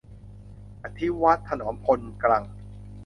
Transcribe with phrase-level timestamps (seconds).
[0.83, 2.43] อธิวัตร ถนอมพลกรัง